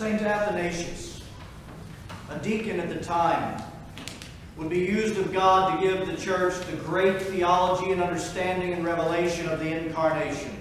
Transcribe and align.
St. 0.00 0.22
Athanasius, 0.22 1.20
a 2.30 2.38
deacon 2.38 2.80
at 2.80 2.88
the 2.88 3.04
time, 3.04 3.62
would 4.56 4.70
be 4.70 4.78
used 4.78 5.18
of 5.18 5.30
God 5.30 5.78
to 5.78 5.86
give 5.86 6.06
the 6.06 6.16
church 6.16 6.54
the 6.70 6.76
great 6.76 7.20
theology 7.20 7.92
and 7.92 8.00
understanding 8.00 8.72
and 8.72 8.82
revelation 8.82 9.46
of 9.50 9.60
the 9.60 9.66
incarnation. 9.68 10.56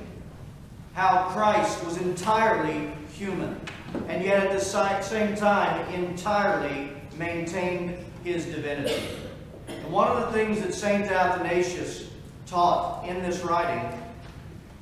How 0.93 1.29
Christ 1.29 1.85
was 1.85 1.95
entirely 1.99 2.91
human, 3.13 3.57
and 4.09 4.25
yet 4.25 4.45
at 4.45 4.51
the 4.51 5.01
same 5.01 5.37
time 5.37 5.93
entirely 5.93 6.89
maintained 7.17 7.95
his 8.25 8.43
divinity. 8.43 9.01
And 9.69 9.89
one 9.89 10.09
of 10.09 10.19
the 10.19 10.37
things 10.37 10.59
that 10.59 10.73
St. 10.73 11.09
Athanasius 11.09 12.09
taught 12.45 13.07
in 13.07 13.23
this 13.23 13.39
writing 13.45 13.97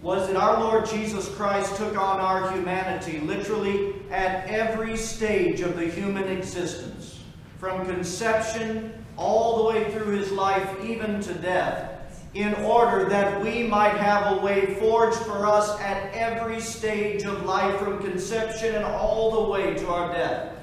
was 0.02 0.28
that 0.28 0.36
our 0.36 0.60
Lord 0.60 0.88
Jesus 0.88 1.30
Christ 1.36 1.76
took 1.76 1.96
on 1.96 2.20
our 2.20 2.52
humanity 2.52 3.20
literally 3.20 3.94
at 4.12 4.48
every 4.48 4.96
stage 4.98 5.62
of 5.62 5.76
the 5.76 5.88
human 5.88 6.26
existence, 6.26 7.24
from 7.60 7.86
conception 7.86 8.94
all 9.18 9.58
the 9.58 9.64
way 9.64 9.92
through 9.92 10.18
his 10.18 10.32
life, 10.32 10.70
even 10.84 11.20
to 11.22 11.34
death, 11.36 11.94
in 12.34 12.54
order 12.56 13.10
that 13.10 13.42
we 13.42 13.64
might 13.64 13.98
have 13.98 14.38
a 14.38 14.42
way 14.46 14.76
forged 14.76 15.18
for 15.18 15.46
us 15.46 15.80
at 15.80 16.14
every 16.14 16.60
stage 16.60 17.24
of 17.24 17.46
life, 17.46 17.80
from 17.80 18.00
conception 18.00 18.76
and 18.76 18.86
all 18.86 19.44
the 19.44 19.50
way 19.50 19.74
to 19.74 19.88
our 19.88 20.14
death, 20.14 20.54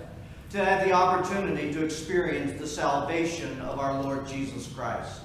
to 0.51 0.65
have 0.65 0.87
the 0.87 0.93
opportunity 0.93 1.73
to 1.73 1.85
experience 1.85 2.61
the 2.61 2.67
salvation 2.67 3.61
of 3.63 3.81
our 3.81 4.01
Lord 4.03 4.27
Jesus 4.27 4.69
Christ. 4.69 5.21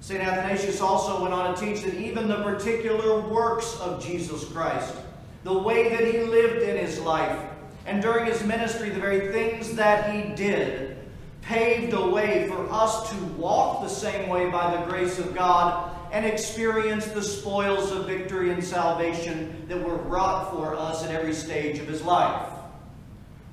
St. 0.00 0.20
Athanasius 0.20 0.80
also 0.80 1.22
went 1.22 1.32
on 1.32 1.54
to 1.54 1.60
teach 1.64 1.84
that 1.84 1.94
even 1.94 2.26
the 2.26 2.42
particular 2.42 3.20
works 3.20 3.78
of 3.78 4.04
Jesus 4.04 4.44
Christ, 4.46 4.96
the 5.44 5.58
way 5.58 5.88
that 5.88 6.06
he 6.06 6.20
lived 6.20 6.62
in 6.62 6.76
his 6.76 7.00
life, 7.00 7.38
and 7.86 8.00
during 8.00 8.26
his 8.26 8.44
ministry, 8.44 8.90
the 8.90 9.00
very 9.00 9.32
things 9.32 9.74
that 9.74 10.14
he 10.14 10.34
did, 10.34 10.96
paved 11.42 11.92
a 11.92 12.08
way 12.08 12.46
for 12.48 12.70
us 12.70 13.10
to 13.10 13.16
walk 13.36 13.82
the 13.82 13.88
same 13.88 14.28
way 14.28 14.48
by 14.48 14.76
the 14.76 14.90
grace 14.90 15.18
of 15.18 15.34
God 15.34 15.90
and 16.12 16.24
experience 16.24 17.06
the 17.06 17.22
spoils 17.22 17.90
of 17.90 18.06
victory 18.06 18.50
and 18.50 18.62
salvation 18.62 19.64
that 19.66 19.82
were 19.82 19.96
wrought 19.96 20.52
for 20.52 20.74
us 20.76 21.02
at 21.02 21.10
every 21.10 21.34
stage 21.34 21.78
of 21.78 21.88
his 21.88 22.02
life. 22.02 22.48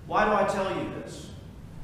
Why 0.05 0.25
do 0.25 0.31
I 0.31 0.43
tell 0.47 0.69
you 0.77 0.89
this? 1.01 1.29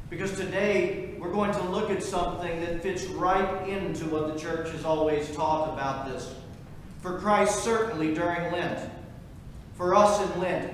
Because 0.09 0.35
today 0.35 1.15
we're 1.17 1.31
going 1.31 1.53
to 1.53 1.63
look 1.63 1.89
at 1.89 2.03
something 2.03 2.59
that 2.61 2.83
fits 2.83 3.05
right 3.05 3.67
into 3.67 4.05
what 4.05 4.33
the 4.33 4.39
church 4.39 4.69
has 4.71 4.85
always 4.85 5.33
taught 5.35 5.73
about 5.73 6.07
this. 6.07 6.33
For 7.01 7.19
Christ, 7.19 7.63
certainly 7.63 8.13
during 8.13 8.51
Lent, 8.51 8.91
for 9.75 9.93
us 9.93 10.21
in 10.21 10.39
Lent, 10.39 10.73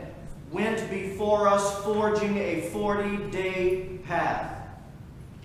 went 0.51 0.89
before 0.89 1.47
us 1.47 1.83
forging 1.83 2.37
a 2.37 2.61
40 2.69 3.31
day 3.31 3.99
path 4.05 4.61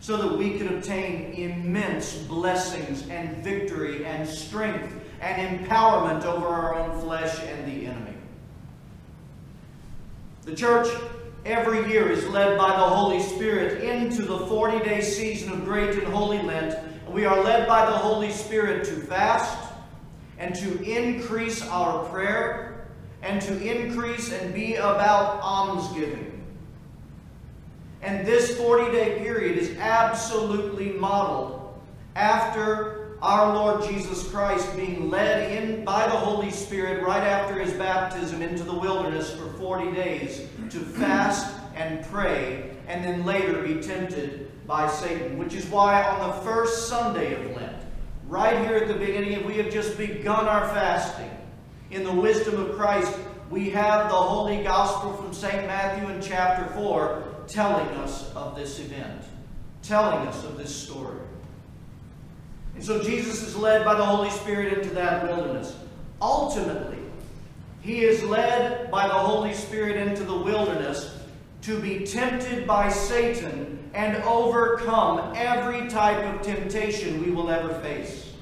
so 0.01 0.17
that 0.17 0.37
we 0.37 0.59
could 0.59 0.71
obtain 0.71 1.33
immense 1.33 2.17
blessings 2.19 3.09
and 3.09 3.37
victory 3.43 4.05
and 4.05 4.29
strength 4.29 4.93
and 5.21 5.67
empowerment 5.67 6.25
over 6.25 6.47
our 6.47 6.75
own 6.75 7.01
flesh 7.01 7.41
and 7.41 7.67
the 7.67 7.87
enemy. 7.87 8.13
The 10.43 10.55
church 10.55 10.89
every 11.45 11.91
year 11.91 12.11
is 12.11 12.27
led 12.29 12.59
by 12.59 12.69
the 12.69 12.85
Holy 12.85 13.21
Spirit 13.21 13.83
into 13.83 14.23
the 14.23 14.47
40 14.47 14.85
day 14.85 15.01
season 15.01 15.53
of 15.53 15.65
great 15.65 15.97
and 15.97 16.07
holy 16.09 16.43
Lent. 16.43 16.75
And 17.07 17.15
we 17.15 17.25
are 17.25 17.43
led 17.43 17.67
by 17.67 17.87
the 17.87 17.97
Holy 17.97 18.31
Spirit 18.31 18.85
to 18.85 18.93
fast 18.93 19.73
and 20.39 20.55
to 20.57 20.83
increase 20.83 21.67
our 21.69 22.05
prayer 22.11 22.76
and 23.27 23.43
to 23.43 23.61
increase 23.61 24.33
and 24.33 24.55
be 24.55 24.77
about 24.77 25.41
almsgiving. 25.41 26.45
And 28.01 28.25
this 28.25 28.57
40 28.57 28.93
day 28.93 29.19
period 29.19 29.59
is 29.59 29.77
absolutely 29.79 30.91
modeled 30.93 31.75
after 32.15 33.17
our 33.21 33.53
Lord 33.53 33.83
Jesus 33.83 34.29
Christ 34.31 34.77
being 34.77 35.11
led 35.11 35.51
in 35.51 35.85
by 35.85 36.05
the 36.05 36.17
Holy 36.17 36.53
Spirit 36.53 37.05
right 37.05 37.23
after 37.23 37.59
his 37.59 37.73
baptism 37.73 38.43
into 38.43 38.63
the 38.63 38.75
wilderness 38.75 39.33
for 39.35 39.49
40 39.55 39.93
days 39.93 40.47
to 40.71 40.79
fast 40.81 41.57
and 41.75 42.05
pray, 42.07 42.71
and 42.87 43.05
then 43.05 43.25
later 43.27 43.61
be 43.63 43.83
tempted 43.83 44.51
by 44.67 44.89
Satan. 44.89 45.37
Which 45.37 45.55
is 45.55 45.67
why 45.67 46.03
on 46.03 46.29
the 46.29 46.37
first 46.45 46.89
Sunday 46.89 47.35
of 47.35 47.57
Lent, 47.57 47.77
right 48.29 48.65
here 48.67 48.77
at 48.77 48.89
the 48.89 48.95
beginning, 48.95 49.45
we 49.45 49.55
have 49.55 49.71
just 49.71 49.99
begun 49.99 50.47
our 50.47 50.69
fasting. 50.69 51.31
In 51.91 52.03
the 52.03 52.13
wisdom 52.13 52.61
of 52.61 52.77
Christ, 52.77 53.17
we 53.49 53.71
have 53.71 54.09
the 54.09 54.17
Holy 54.17 54.63
Gospel 54.65 55.13
from 55.13 55.33
St. 55.33 55.67
Matthew 55.67 56.09
in 56.09 56.21
chapter 56.21 56.73
4 56.75 57.23
telling 57.47 57.87
us 57.99 58.35
of 58.35 58.57
this 58.57 58.81
event, 58.81 59.23
telling 59.83 60.27
us 60.27 60.43
of 60.45 60.59
this 60.59 60.75
story. 60.75 61.21
And 62.75 62.85
so 62.85 63.03
Jesus 63.03 63.41
is 63.43 63.57
led 63.57 63.85
by 63.85 63.95
the 63.95 64.05
Holy 64.05 64.31
Spirit 64.31 64.73
into 64.77 64.91
that 64.95 65.29
wilderness. 65.29 65.77
Ultimately, 66.21 66.99
he 67.83 68.05
is 68.05 68.23
led 68.25 68.91
by 68.91 69.07
the 69.07 69.15
Holy 69.15 69.55
Spirit 69.55 69.97
into 69.97 70.25
the 70.25 70.37
wilderness 70.37 71.17
to 71.63 71.79
be 71.79 72.05
tempted 72.05 72.67
by 72.67 72.89
Satan 72.89 73.91
and 73.95 74.23
overcome 74.25 75.33
every 75.37 75.89
type 75.89 76.23
of 76.35 76.43
temptation 76.43 77.25
we 77.25 77.31
will 77.31 77.49
ever 77.49 77.81
face 77.81 78.33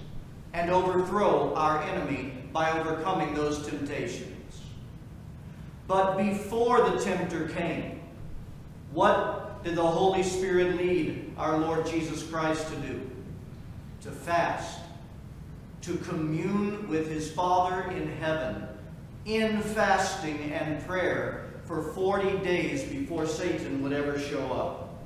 and 0.55 0.71
overthrow 0.71 1.55
our 1.55 1.83
enemy 1.83 2.33
by 2.55 2.71
overcoming 2.79 3.35
those 3.35 3.67
temptations. 3.67 4.61
But 5.89 6.17
before 6.17 6.89
the 6.89 6.99
tempter 7.05 7.49
came, 7.49 8.01
what 8.93 9.63
did 9.65 9.75
the 9.75 9.87
Holy 9.87 10.23
Spirit 10.23 10.77
lead 10.77 11.35
our 11.37 11.59
Lord 11.59 11.85
Jesus 11.85 12.23
Christ 12.23 12.69
to 12.69 12.77
do? 12.77 13.11
To 14.03 14.11
fast, 14.11 14.79
to 15.83 15.97
commune 15.97 16.89
with 16.89 17.11
his 17.11 17.31
Father 17.33 17.91
in 17.91 18.09
heaven 18.19 18.69
in 19.27 19.61
fasting 19.61 20.53
and 20.53 20.85
prayer 20.87 21.47
for 21.65 21.83
40 21.83 22.39
days 22.45 22.85
before 22.85 23.27
Satan 23.27 23.83
would 23.83 23.93
ever 23.93 24.19
show 24.19 24.53
up. 24.53 25.03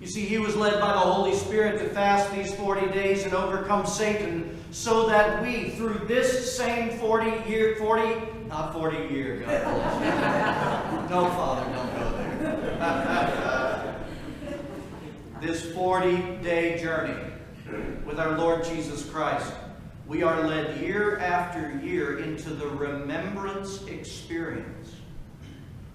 You 0.00 0.06
see, 0.06 0.26
he 0.26 0.38
was 0.38 0.56
led 0.56 0.80
by 0.80 0.92
the 0.92 0.98
Holy 0.98 1.34
Spirit 1.34 1.78
to 1.78 1.88
fast 1.90 2.32
these 2.34 2.52
40 2.54 2.88
days 2.88 3.24
and 3.24 3.32
overcome 3.32 3.86
Satan 3.86 4.59
so 4.70 5.08
that 5.08 5.42
we, 5.42 5.70
through 5.70 6.06
this 6.06 6.56
same 6.56 6.98
40 6.98 7.48
year, 7.50 7.76
40, 7.76 8.46
not 8.48 8.72
40 8.72 9.12
year, 9.12 9.40
No, 11.10 11.26
Father, 11.30 11.64
don't 11.72 11.94
go 11.96 12.10
there. 12.40 14.06
this 15.40 15.72
40 15.72 16.16
day 16.42 16.80
journey 16.80 17.14
with 18.04 18.18
our 18.18 18.36
Lord 18.38 18.64
Jesus 18.64 19.08
Christ 19.08 19.52
we 20.10 20.24
are 20.24 20.44
led 20.44 20.80
year 20.80 21.18
after 21.20 21.78
year 21.84 22.18
into 22.18 22.50
the 22.50 22.66
remembrance 22.66 23.84
experience 23.86 24.96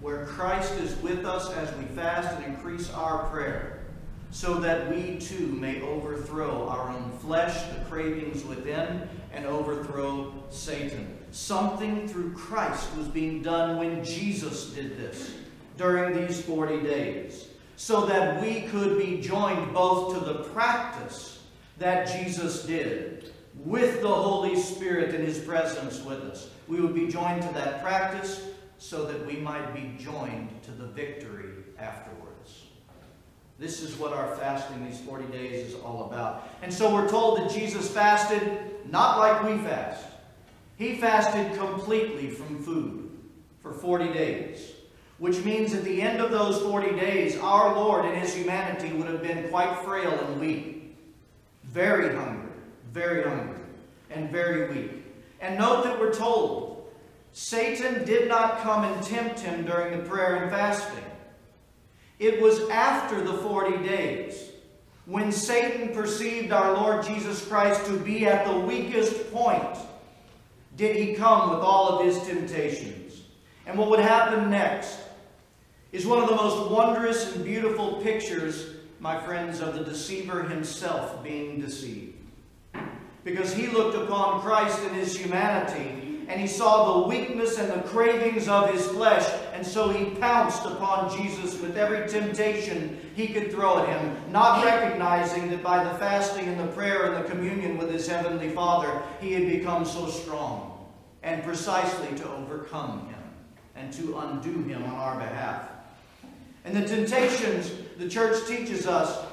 where 0.00 0.24
Christ 0.24 0.72
is 0.80 0.96
with 1.02 1.26
us 1.26 1.52
as 1.52 1.70
we 1.76 1.84
fast 1.94 2.34
and 2.34 2.46
increase 2.46 2.90
our 2.94 3.28
prayer 3.28 3.75
so 4.30 4.54
that 4.54 4.90
we 4.90 5.18
too 5.18 5.46
may 5.46 5.80
overthrow 5.82 6.68
our 6.68 6.90
own 6.90 7.10
flesh, 7.18 7.62
the 7.74 7.84
cravings 7.84 8.44
within, 8.44 9.08
and 9.32 9.46
overthrow 9.46 10.32
Satan. 10.50 11.16
Something 11.30 12.08
through 12.08 12.32
Christ 12.32 12.88
was 12.96 13.08
being 13.08 13.42
done 13.42 13.78
when 13.78 14.04
Jesus 14.04 14.70
did 14.70 14.98
this 14.98 15.32
during 15.76 16.26
these 16.26 16.40
40 16.40 16.80
days, 16.82 17.48
so 17.76 18.06
that 18.06 18.40
we 18.40 18.62
could 18.62 18.98
be 18.98 19.20
joined 19.20 19.74
both 19.74 20.14
to 20.14 20.24
the 20.24 20.44
practice 20.50 21.40
that 21.78 22.06
Jesus 22.06 22.64
did 22.64 23.32
with 23.64 24.00
the 24.00 24.08
Holy 24.08 24.56
Spirit 24.56 25.14
in 25.14 25.24
His 25.24 25.38
presence 25.38 26.02
with 26.02 26.20
us. 26.20 26.50
We 26.68 26.80
would 26.80 26.94
be 26.94 27.08
joined 27.08 27.42
to 27.42 27.52
that 27.54 27.82
practice 27.82 28.42
so 28.78 29.04
that 29.06 29.26
we 29.26 29.36
might 29.36 29.74
be 29.74 29.92
joined 30.02 30.62
to 30.64 30.70
the 30.70 30.86
victory 30.86 31.50
afterwards. 31.78 32.64
This 33.58 33.82
is 33.82 33.96
what 33.96 34.12
our 34.12 34.36
fasting 34.36 34.84
these 34.86 35.00
40 35.00 35.26
days 35.32 35.68
is 35.68 35.74
all 35.76 36.04
about. 36.04 36.48
And 36.62 36.72
so 36.72 36.92
we're 36.92 37.08
told 37.08 37.38
that 37.38 37.50
Jesus 37.50 37.90
fasted 37.90 38.42
not 38.90 39.18
like 39.18 39.42
we 39.44 39.56
fast. 39.64 40.04
He 40.76 40.96
fasted 40.96 41.56
completely 41.58 42.28
from 42.28 42.62
food 42.62 43.10
for 43.60 43.72
40 43.72 44.12
days, 44.12 44.72
which 45.18 45.42
means 45.44 45.72
at 45.72 45.84
the 45.84 46.02
end 46.02 46.20
of 46.20 46.30
those 46.30 46.60
40 46.60 46.98
days, 47.00 47.38
our 47.38 47.74
Lord 47.74 48.04
in 48.04 48.14
his 48.14 48.34
humanity 48.34 48.92
would 48.92 49.06
have 49.06 49.22
been 49.22 49.48
quite 49.48 49.78
frail 49.84 50.12
and 50.12 50.38
weak, 50.38 50.96
very 51.64 52.14
hungry 52.14 52.46
very 52.96 53.28
hungry 53.28 53.60
and 54.10 54.30
very 54.30 54.74
weak. 54.74 54.90
And 55.42 55.58
note 55.58 55.84
that 55.84 56.00
we're 56.00 56.14
told 56.14 56.90
Satan 57.34 58.06
did 58.06 58.26
not 58.26 58.60
come 58.60 58.84
and 58.84 59.02
tempt 59.04 59.40
him 59.40 59.66
during 59.66 59.98
the 59.98 60.08
prayer 60.08 60.36
and 60.36 60.50
fasting. 60.50 61.04
It 62.18 62.40
was 62.40 62.68
after 62.70 63.22
the 63.22 63.34
40 63.34 63.86
days 63.86 64.50
when 65.04 65.30
Satan 65.30 65.94
perceived 65.94 66.52
our 66.52 66.74
Lord 66.74 67.04
Jesus 67.04 67.46
Christ 67.46 67.86
to 67.86 67.96
be 67.96 68.26
at 68.26 68.46
the 68.46 68.58
weakest 68.58 69.32
point 69.32 69.78
did 70.76 70.96
he 70.96 71.14
come 71.14 71.50
with 71.50 71.60
all 71.60 71.88
of 71.88 72.04
his 72.04 72.20
temptations. 72.26 73.22
And 73.66 73.78
what 73.78 73.88
would 73.90 74.00
happen 74.00 74.50
next 74.50 74.98
is 75.92 76.06
one 76.06 76.22
of 76.22 76.28
the 76.28 76.34
most 76.34 76.70
wondrous 76.70 77.34
and 77.34 77.44
beautiful 77.44 78.00
pictures, 78.02 78.74
my 79.00 79.18
friends, 79.20 79.60
of 79.60 79.74
the 79.74 79.84
deceiver 79.84 80.42
himself 80.42 81.22
being 81.22 81.60
deceived. 81.60 82.14
Because 83.24 83.54
he 83.54 83.68
looked 83.68 83.96
upon 83.96 84.42
Christ 84.42 84.82
in 84.84 84.94
his 84.94 85.16
humanity, 85.16 86.24
and 86.28 86.40
he 86.40 86.46
saw 86.46 87.00
the 87.00 87.08
weakness 87.08 87.58
and 87.58 87.72
the 87.72 87.88
cravings 87.88 88.48
of 88.48 88.70
his 88.70 88.86
flesh, 88.88 89.26
and 89.56 89.66
so 89.66 89.88
he 89.88 90.10
pounced 90.16 90.66
upon 90.66 91.16
Jesus 91.16 91.58
with 91.62 91.78
every 91.78 92.06
temptation 92.06 93.00
he 93.14 93.28
could 93.28 93.50
throw 93.50 93.78
at 93.78 93.88
him, 93.88 94.14
not 94.30 94.62
recognizing 94.62 95.48
that 95.48 95.62
by 95.62 95.82
the 95.82 95.98
fasting 95.98 96.46
and 96.46 96.60
the 96.60 96.66
prayer 96.74 97.06
and 97.06 97.24
the 97.24 97.30
communion 97.30 97.78
with 97.78 97.90
his 97.90 98.06
heavenly 98.06 98.50
Father, 98.50 99.02
he 99.18 99.32
had 99.32 99.48
become 99.48 99.86
so 99.86 100.08
strong, 100.08 100.86
and 101.22 101.42
precisely 101.42 102.14
to 102.18 102.30
overcome 102.34 103.08
him 103.08 103.22
and 103.76 103.90
to 103.94 104.18
undo 104.18 104.62
him 104.64 104.82
on 104.84 104.90
our 104.90 105.16
behalf. 105.18 105.70
And 106.66 106.76
the 106.76 106.86
temptations 106.86 107.72
the 107.96 108.10
church 108.10 108.46
teaches 108.46 108.86
us, 108.86 109.24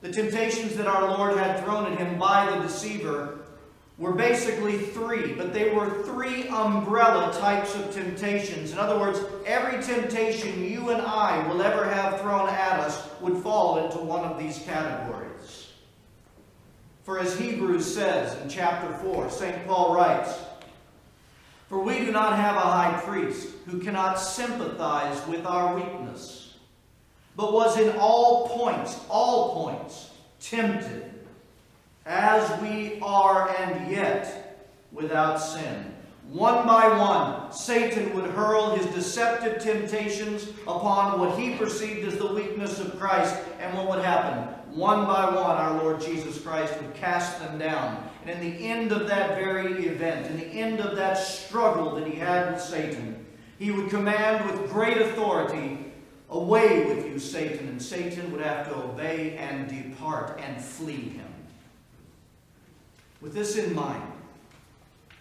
the 0.00 0.10
temptations 0.10 0.74
that 0.74 0.88
our 0.88 1.16
Lord 1.16 1.36
had 1.36 1.62
thrown 1.62 1.92
at 1.92 1.96
him 1.96 2.18
by 2.18 2.50
the 2.50 2.60
deceiver, 2.60 3.38
were 4.00 4.12
basically 4.12 4.78
three, 4.78 5.34
but 5.34 5.52
they 5.52 5.74
were 5.74 6.02
three 6.04 6.48
umbrella 6.48 7.30
types 7.34 7.74
of 7.74 7.92
temptations. 7.92 8.72
In 8.72 8.78
other 8.78 8.98
words, 8.98 9.20
every 9.44 9.80
temptation 9.82 10.64
you 10.64 10.88
and 10.88 11.02
I 11.02 11.46
will 11.46 11.60
ever 11.60 11.84
have 11.84 12.18
thrown 12.22 12.48
at 12.48 12.80
us 12.80 13.06
would 13.20 13.42
fall 13.42 13.84
into 13.84 13.98
one 13.98 14.24
of 14.24 14.38
these 14.38 14.58
categories. 14.60 15.72
For 17.02 17.18
as 17.18 17.38
Hebrews 17.38 17.94
says 17.94 18.40
in 18.40 18.48
chapter 18.48 18.90
4, 19.04 19.30
St. 19.30 19.66
Paul 19.66 19.94
writes, 19.94 20.32
For 21.68 21.82
we 21.82 21.98
do 21.98 22.10
not 22.10 22.36
have 22.36 22.56
a 22.56 22.60
high 22.60 22.98
priest 23.04 23.48
who 23.66 23.80
cannot 23.80 24.14
sympathize 24.14 25.26
with 25.28 25.44
our 25.44 25.74
weakness, 25.74 26.54
but 27.36 27.52
was 27.52 27.78
in 27.78 27.94
all 27.98 28.48
points, 28.48 28.98
all 29.10 29.66
points, 29.66 30.08
tempted 30.40 31.09
as 32.06 32.60
we 32.62 32.98
are 33.00 33.54
and 33.58 33.90
yet 33.90 34.66
without 34.92 35.36
sin. 35.36 35.94
One 36.30 36.64
by 36.66 36.86
one, 36.96 37.52
Satan 37.52 38.14
would 38.14 38.30
hurl 38.30 38.76
his 38.76 38.86
deceptive 38.94 39.60
temptations 39.60 40.48
upon 40.62 41.18
what 41.18 41.36
he 41.36 41.56
perceived 41.56 42.06
as 42.06 42.18
the 42.18 42.32
weakness 42.32 42.78
of 42.78 42.98
Christ, 43.00 43.36
and 43.58 43.76
what 43.76 43.88
would 43.88 44.04
happen? 44.04 44.54
One 44.72 45.06
by 45.06 45.24
one, 45.24 45.56
our 45.56 45.82
Lord 45.82 46.00
Jesus 46.00 46.40
Christ 46.40 46.80
would 46.80 46.94
cast 46.94 47.40
them 47.40 47.58
down. 47.58 48.08
And 48.22 48.30
in 48.30 48.40
the 48.40 48.64
end 48.64 48.92
of 48.92 49.08
that 49.08 49.38
very 49.40 49.86
event, 49.86 50.28
in 50.28 50.36
the 50.36 50.46
end 50.46 50.78
of 50.78 50.94
that 50.96 51.18
struggle 51.18 51.96
that 51.96 52.06
he 52.06 52.14
had 52.14 52.52
with 52.52 52.62
Satan, 52.62 53.26
he 53.58 53.72
would 53.72 53.90
command 53.90 54.48
with 54.48 54.70
great 54.70 54.98
authority, 54.98 55.90
Away 56.30 56.84
with 56.84 57.06
you, 57.06 57.18
Satan, 57.18 57.66
and 57.66 57.82
Satan 57.82 58.30
would 58.30 58.40
have 58.40 58.68
to 58.68 58.76
obey 58.76 59.36
and 59.36 59.68
depart 59.68 60.38
and 60.40 60.62
flee 60.62 61.08
him. 61.08 61.29
With 63.20 63.34
this 63.34 63.56
in 63.56 63.74
mind, 63.74 64.02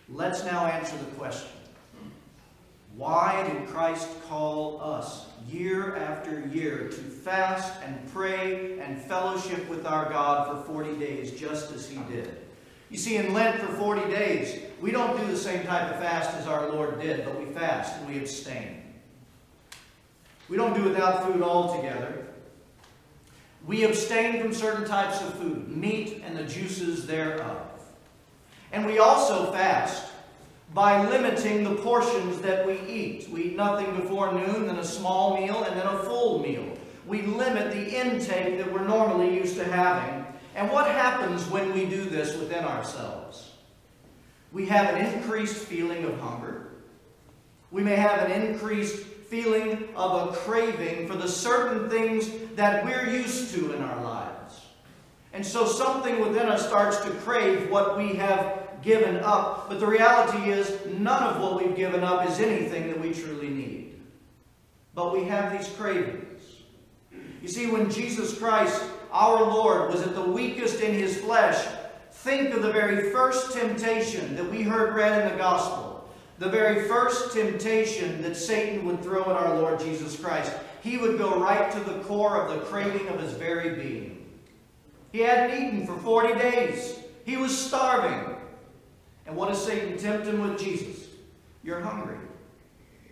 let's 0.08 0.44
now 0.44 0.66
answer 0.66 0.98
the 0.98 1.12
question 1.18 1.50
why 2.96 3.50
did 3.50 3.68
Christ 3.70 4.10
call 4.28 4.82
us 4.82 5.28
year 5.48 5.96
after 5.96 6.46
year 6.48 6.90
to 6.90 6.98
fast 6.98 7.82
and 7.82 8.12
pray 8.12 8.78
and 8.80 9.02
fellowship 9.02 9.70
with 9.70 9.86
our 9.86 10.10
God 10.10 10.66
for 10.66 10.74
40 10.74 11.00
days, 11.00 11.32
just 11.32 11.72
as 11.72 11.88
He 11.88 11.98
did? 12.12 12.38
You 12.90 12.98
see, 12.98 13.16
in 13.16 13.34
Lent 13.34 13.58
for 13.62 13.68
40 13.68 14.12
days, 14.12 14.62
we 14.82 14.92
don't 14.92 15.18
do 15.18 15.26
the 15.28 15.38
same 15.38 15.66
type 15.66 15.94
of 15.94 16.02
fast 16.02 16.36
as 16.36 16.46
our 16.46 16.70
Lord 16.70 17.00
did, 17.00 17.24
but 17.24 17.40
we 17.40 17.46
fast 17.54 17.96
and 17.98 18.10
we 18.10 18.20
abstain. 18.20 18.84
We 20.50 20.58
don't 20.58 20.74
do 20.74 20.84
without 20.84 21.26
food 21.26 21.42
altogether. 21.42 22.26
We 23.66 23.86
abstain 23.86 24.42
from 24.42 24.54
certain 24.54 24.86
types 24.86 25.22
of 25.22 25.36
food, 25.36 25.70
meat 25.70 26.22
and 26.26 26.36
the 26.36 26.44
juices 26.44 27.08
thereof. 27.08 27.69
And 28.72 28.86
we 28.86 29.00
also 29.00 29.52
fast 29.52 30.12
by 30.74 31.08
limiting 31.10 31.64
the 31.64 31.76
portions 31.76 32.40
that 32.42 32.66
we 32.66 32.80
eat. 32.88 33.28
We 33.30 33.46
eat 33.46 33.56
nothing 33.56 33.96
before 33.96 34.32
noon, 34.32 34.68
then 34.68 34.78
a 34.78 34.84
small 34.84 35.40
meal, 35.40 35.64
and 35.64 35.80
then 35.80 35.88
a 35.88 36.00
full 36.04 36.40
meal. 36.40 36.78
We 37.08 37.24
limit 37.24 37.72
the 37.72 38.00
intake 38.00 38.58
that 38.58 38.72
we're 38.72 38.86
normally 38.86 39.34
used 39.34 39.56
to 39.56 39.64
having. 39.64 40.26
And 40.56 40.70
what 40.70 40.92
happens 40.92 41.48
when 41.50 41.74
we 41.74 41.86
do 41.86 42.06
this 42.06 42.38
within 42.38 42.64
ourselves? 42.64 43.52
We 44.52 44.66
have 44.68 44.94
an 44.94 45.06
increased 45.14 45.56
feeling 45.56 46.06
of 46.06 46.20
hunger. 46.20 46.68
We 47.72 47.84
may 47.84 47.96
have 47.96 48.30
an 48.30 48.32
increased 48.32 48.98
feeling 48.98 49.90
of 49.96 50.30
a 50.30 50.36
craving 50.38 51.08
for 51.08 51.16
the 51.16 51.28
certain 51.28 51.90
things 51.90 52.30
that 52.56 52.84
we're 52.84 53.10
used 53.10 53.54
to 53.54 53.74
in 53.74 53.82
our 53.82 54.04
lives. 54.04 54.39
And 55.40 55.46
so 55.46 55.66
something 55.66 56.20
within 56.20 56.50
us 56.50 56.68
starts 56.68 56.98
to 56.98 57.12
crave 57.12 57.70
what 57.70 57.98
we 57.98 58.10
have 58.16 58.82
given 58.82 59.22
up. 59.24 59.70
But 59.70 59.80
the 59.80 59.88
reality 59.88 60.52
is, 60.52 60.78
none 60.86 61.24
of 61.24 61.42
what 61.42 61.64
we've 61.64 61.78
given 61.78 62.04
up 62.04 62.30
is 62.30 62.42
anything 62.42 62.90
that 62.90 63.00
we 63.00 63.14
truly 63.14 63.48
need. 63.48 64.02
But 64.94 65.14
we 65.14 65.24
have 65.24 65.58
these 65.58 65.70
cravings. 65.78 66.42
You 67.42 67.48
see, 67.48 67.68
when 67.68 67.90
Jesus 67.90 68.38
Christ, 68.38 68.84
our 69.14 69.42
Lord, 69.42 69.90
was 69.90 70.02
at 70.02 70.14
the 70.14 70.22
weakest 70.22 70.82
in 70.82 70.94
his 70.94 71.22
flesh, 71.22 71.66
think 72.12 72.54
of 72.54 72.62
the 72.62 72.74
very 72.74 73.10
first 73.14 73.54
temptation 73.54 74.36
that 74.36 74.52
we 74.52 74.64
heard 74.64 74.94
read 74.94 75.22
in 75.22 75.32
the 75.32 75.38
gospel. 75.38 76.06
The 76.40 76.50
very 76.50 76.86
first 76.86 77.32
temptation 77.32 78.22
that 78.24 78.36
Satan 78.36 78.86
would 78.86 79.02
throw 79.02 79.22
at 79.22 79.38
our 79.38 79.58
Lord 79.58 79.80
Jesus 79.80 80.20
Christ. 80.20 80.52
He 80.84 80.98
would 80.98 81.18
go 81.18 81.40
right 81.40 81.72
to 81.72 81.80
the 81.80 82.00
core 82.00 82.46
of 82.46 82.54
the 82.54 82.66
craving 82.66 83.08
of 83.08 83.22
his 83.22 83.32
very 83.32 83.82
being. 83.82 84.19
He 85.12 85.20
hadn't 85.20 85.62
eaten 85.62 85.88
for 85.88 85.98
40 85.98 86.40
days. 86.40 87.00
He 87.26 87.38
was 87.38 87.56
starving. 87.58 88.36
And 89.26 89.36
what 89.36 89.50
does 89.50 89.64
Satan 89.64 89.98
tempt 89.98 90.28
him 90.28 90.42
with 90.42 90.60
Jesus? 90.60 91.08
You're 91.64 91.82
hungry. 91.82 92.18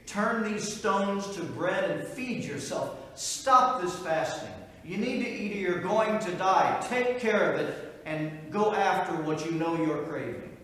Turn 0.05 0.51
these 0.51 0.77
stones 0.77 1.27
to 1.35 1.43
bread 1.43 1.91
and 1.91 2.07
feed 2.07 2.43
yourself. 2.43 2.97
Stop 3.15 3.81
this 3.81 3.95
fasting. 3.99 4.49
You 4.83 4.97
need 4.97 5.23
to 5.23 5.29
eat 5.29 5.53
or 5.53 5.59
you're 5.59 5.81
going 5.81 6.19
to 6.19 6.31
die. 6.35 6.83
Take 6.87 7.19
care 7.19 7.53
of 7.53 7.59
it 7.59 8.01
and 8.05 8.31
go 8.51 8.73
after 8.73 9.13
what 9.23 9.45
you 9.45 9.51
know 9.51 9.75
you're 9.75 10.03
craving. 10.03 10.57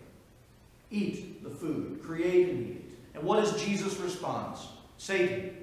Eat 0.90 1.44
the 1.44 1.50
food. 1.50 2.02
Create 2.02 2.48
and 2.48 2.66
eat. 2.66 2.84
And 3.14 3.22
what 3.22 3.44
is 3.44 3.62
Jesus' 3.62 3.98
response? 3.98 4.66
Satan, 4.96 5.54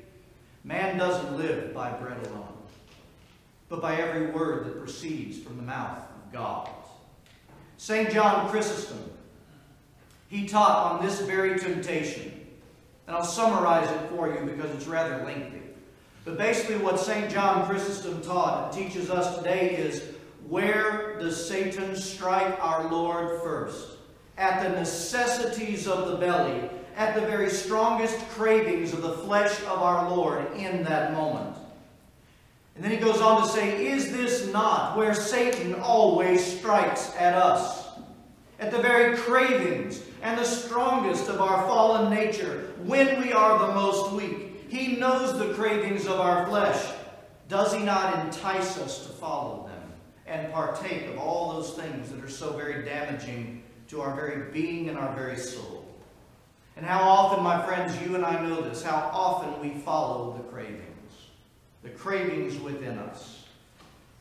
man 0.64 0.98
doesn't 0.98 1.38
live 1.38 1.74
by 1.74 1.92
bread 1.92 2.26
alone, 2.28 2.54
but 3.72 3.82
by 3.82 3.96
every 3.96 4.28
word 4.28 4.66
that 4.66 4.78
proceeds 4.78 5.40
from 5.40 5.56
the 5.56 5.64
mouth 5.64 5.98
of 5.98 6.34
God. 6.34 6.70
St. 7.78 8.12
John 8.12 8.50
Chrysostom 8.50 9.12
he 10.28 10.48
taught 10.48 10.94
on 10.94 11.06
this 11.06 11.20
very 11.22 11.60
temptation. 11.60 12.32
And 13.06 13.16
I'll 13.16 13.24
summarize 13.24 13.90
it 13.90 14.10
for 14.10 14.34
you 14.34 14.46
because 14.46 14.72
it's 14.72 14.88
rather 14.88 15.26
lengthy. 15.26 15.62
But 16.24 16.38
basically, 16.38 16.78
what 16.78 17.00
St. 17.00 17.30
John 17.30 17.68
Chrysostom 17.68 18.22
taught 18.22 18.74
and 18.74 18.88
teaches 18.88 19.10
us 19.10 19.38
today 19.38 19.76
is 19.76 20.04
where 20.48 21.20
does 21.20 21.50
Satan 21.50 21.98
strike 21.98 22.58
our 22.64 22.90
Lord 22.90 23.42
first? 23.42 23.98
At 24.38 24.64
the 24.64 24.70
necessities 24.70 25.86
of 25.86 26.08
the 26.08 26.16
belly, 26.16 26.70
at 26.96 27.14
the 27.14 27.22
very 27.22 27.50
strongest 27.50 28.18
cravings 28.30 28.94
of 28.94 29.02
the 29.02 29.14
flesh 29.14 29.60
of 29.64 29.82
our 29.82 30.10
Lord 30.10 30.50
in 30.56 30.84
that 30.84 31.12
moment. 31.12 31.58
And 32.76 32.84
then 32.84 32.92
he 32.92 32.98
goes 32.98 33.22
on 33.22 33.42
to 33.42 33.48
say, 33.48 33.88
Is 33.88 34.12
this 34.12 34.48
not 34.52 34.98
where 34.98 35.14
Satan 35.14 35.76
always 35.76 36.44
strikes 36.44 37.14
at 37.18 37.34
us? 37.34 37.90
At 38.60 38.72
the 38.72 38.82
very 38.82 39.18
cravings 39.18 40.04
and 40.22 40.38
the 40.38 40.46
strongest 40.46 41.28
of 41.30 41.42
our 41.42 41.66
fallen 41.68 42.14
nature 42.14 42.74
when 42.84 43.22
we 43.22 43.34
are 43.34 43.60
the 43.60 43.74
most 43.74 44.12
weak. 44.14 44.70
He 44.70 44.96
knows 44.96 45.38
the 45.38 45.54
cravings 45.54 46.06
of 46.06 46.20
our 46.20 46.46
flesh. 46.48 46.94
Does 47.50 47.74
he 47.74 47.84
not 47.84 48.24
entice 48.26 48.78
us 48.78 49.06
to 49.08 49.14
follow 49.14 49.68
them 49.68 49.92
and 50.26 50.54
partake 50.54 51.08
of 51.08 51.18
all 51.18 51.54
those 51.54 51.74
things 51.74 52.10
that 52.10 52.24
are 52.24 52.30
so 52.30 52.54
very 52.54 52.86
damaging 52.86 53.64
to 53.90 54.00
our 54.00 54.16
very 54.16 54.52
being 54.52 54.88
and 54.88 54.98
our 54.98 55.14
very 55.16 55.36
soul? 55.36 55.86
And 56.78 56.86
how 56.86 57.02
often, 57.02 57.44
my 57.44 57.64
friends, 57.66 58.00
you 58.02 58.16
and 58.16 58.26
I 58.26 58.42
know 58.42 58.62
this, 58.62 58.82
how 58.82 59.10
often 59.12 59.60
we 59.60 59.78
follow 59.82 60.38
the 60.38 60.44
cravings, 60.44 60.91
the 61.84 61.90
cravings 61.90 62.60
within 62.60 62.98
us, 63.00 63.44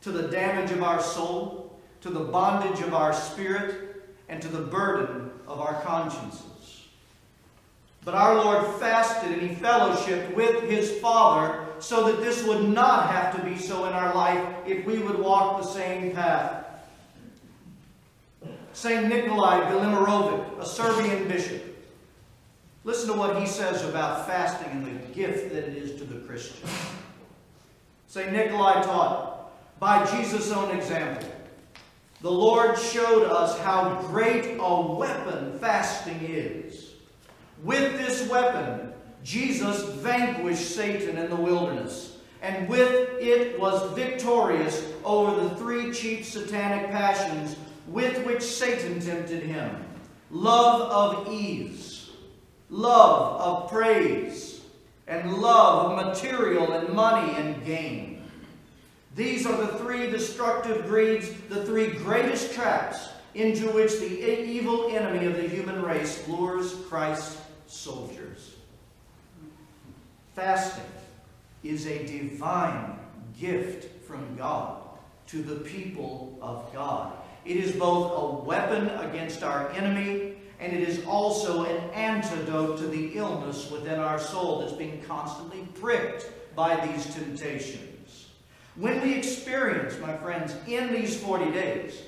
to 0.01 0.11
the 0.11 0.27
damage 0.29 0.71
of 0.71 0.83
our 0.83 1.01
soul, 1.01 1.79
to 2.01 2.09
the 2.09 2.19
bondage 2.19 2.81
of 2.81 2.93
our 2.93 3.13
spirit, 3.13 4.03
and 4.29 4.41
to 4.41 4.47
the 4.47 4.61
burden 4.61 5.29
of 5.47 5.59
our 5.59 5.81
consciences. 5.81 6.87
But 8.03 8.15
our 8.15 8.35
Lord 8.35 8.79
fasted 8.79 9.31
and 9.31 9.41
he 9.41 9.55
fellowshiped 9.55 10.33
with 10.33 10.63
his 10.63 10.99
Father 10.99 11.67
so 11.79 12.11
that 12.11 12.21
this 12.21 12.43
would 12.47 12.67
not 12.67 13.11
have 13.11 13.35
to 13.35 13.43
be 13.47 13.57
so 13.57 13.85
in 13.85 13.93
our 13.93 14.15
life 14.15 14.43
if 14.65 14.85
we 14.85 14.99
would 14.99 15.19
walk 15.19 15.61
the 15.61 15.67
same 15.67 16.11
path. 16.11 16.65
St. 18.73 19.07
Nikolai 19.07 19.69
Velimirovic, 19.69 20.59
a 20.59 20.65
Serbian 20.65 21.27
bishop, 21.27 21.61
listen 22.83 23.11
to 23.11 23.19
what 23.19 23.39
he 23.39 23.45
says 23.45 23.83
about 23.87 24.25
fasting 24.25 24.71
and 24.71 24.85
the 24.85 25.13
gift 25.13 25.53
that 25.53 25.65
it 25.65 25.75
is 25.75 25.99
to 25.99 26.05
the 26.05 26.25
Christian. 26.25 26.67
St. 28.11 28.33
Nikolai 28.33 28.81
taught, 28.81 29.79
by 29.79 30.05
Jesus' 30.11 30.51
own 30.51 30.75
example, 30.75 31.29
the 32.19 32.29
Lord 32.29 32.77
showed 32.77 33.23
us 33.23 33.57
how 33.59 34.01
great 34.01 34.57
a 34.59 34.81
weapon 34.81 35.57
fasting 35.59 36.19
is. 36.21 36.89
With 37.63 37.97
this 37.97 38.27
weapon, 38.27 38.91
Jesus 39.23 39.83
vanquished 40.01 40.75
Satan 40.75 41.17
in 41.17 41.29
the 41.29 41.37
wilderness, 41.37 42.17
and 42.41 42.67
with 42.67 42.91
it 43.21 43.57
was 43.57 43.89
victorious 43.93 44.91
over 45.05 45.47
the 45.47 45.55
three 45.55 45.93
chief 45.93 46.25
satanic 46.25 46.91
passions 46.91 47.55
with 47.87 48.25
which 48.25 48.43
Satan 48.43 48.99
tempted 48.99 49.43
him 49.43 49.85
love 50.31 50.81
of 50.91 51.33
ease, 51.33 52.09
love 52.69 53.39
of 53.39 53.71
praise, 53.71 54.50
and 55.11 55.33
love 55.33 55.91
of 55.91 56.05
material 56.07 56.71
and 56.71 56.93
money 56.93 57.35
and 57.35 57.65
gain. 57.65 58.23
These 59.13 59.45
are 59.45 59.57
the 59.57 59.77
three 59.79 60.09
destructive 60.09 60.85
greeds, 60.85 61.29
the 61.49 61.65
three 61.65 61.87
greatest 61.87 62.53
traps 62.53 63.09
into 63.35 63.67
which 63.71 63.99
the 63.99 64.41
evil 64.49 64.95
enemy 64.95 65.25
of 65.25 65.35
the 65.35 65.47
human 65.47 65.81
race 65.81 66.25
lures 66.29 66.75
Christ's 66.87 67.41
soldiers. 67.67 68.55
Fasting 70.33 70.83
is 71.61 71.87
a 71.87 72.05
divine 72.05 72.97
gift 73.37 74.05
from 74.05 74.37
God 74.37 74.81
to 75.27 75.43
the 75.43 75.57
people 75.57 76.37
of 76.41 76.71
God. 76.73 77.11
It 77.43 77.57
is 77.57 77.73
both 77.73 78.13
a 78.15 78.45
weapon 78.45 78.89
against 78.89 79.43
our 79.43 79.69
enemy 79.71 80.35
and 80.61 80.73
it 80.73 80.87
is 80.87 81.03
also 81.05 81.65
an 81.65 81.89
antidote 81.89 82.77
to 82.77 82.87
the 82.87 83.17
illness 83.17 83.69
within 83.71 83.99
our 83.99 84.19
soul 84.19 84.59
that's 84.59 84.73
being 84.73 85.01
constantly 85.01 85.67
pricked 85.81 86.29
by 86.55 86.85
these 86.85 87.11
temptations. 87.15 88.27
When 88.75 89.01
we 89.01 89.15
experience, 89.15 89.97
my 89.99 90.15
friends, 90.17 90.55
in 90.67 90.93
these 90.93 91.19
40 91.19 91.51
days, 91.51 91.99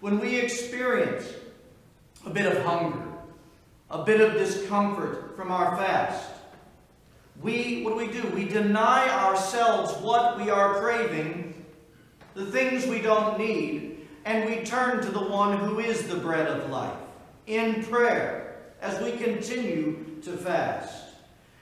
when 0.00 0.20
we 0.20 0.36
experience 0.38 1.26
a 2.26 2.30
bit 2.30 2.44
of 2.44 2.62
hunger, 2.64 3.02
a 3.90 4.04
bit 4.04 4.20
of 4.20 4.34
discomfort 4.34 5.34
from 5.34 5.50
our 5.50 5.74
fast, 5.78 6.28
we, 7.40 7.82
what 7.82 7.92
do 7.92 7.96
we 7.96 8.12
do? 8.12 8.28
We 8.28 8.44
deny 8.44 9.08
ourselves 9.08 9.94
what 10.02 10.38
we 10.38 10.50
are 10.50 10.80
craving, 10.80 11.64
the 12.34 12.44
things 12.44 12.86
we 12.86 13.00
don't 13.00 13.38
need, 13.38 14.06
and 14.26 14.48
we 14.48 14.64
turn 14.64 15.02
to 15.02 15.10
the 15.10 15.24
one 15.24 15.56
who 15.58 15.78
is 15.80 16.06
the 16.08 16.16
bread 16.16 16.46
of 16.46 16.68
life 16.68 17.01
in 17.46 17.84
prayer 17.84 18.56
as 18.80 19.00
we 19.02 19.12
continue 19.12 20.04
to 20.22 20.36
fast. 20.36 21.14